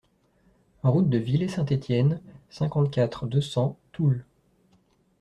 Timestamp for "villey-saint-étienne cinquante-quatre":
1.19-3.27